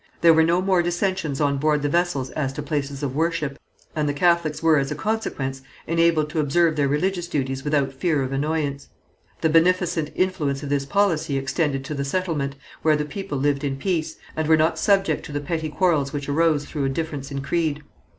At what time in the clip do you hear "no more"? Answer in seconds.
0.41-0.81